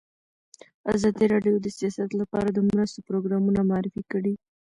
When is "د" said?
1.61-1.67, 2.51-2.57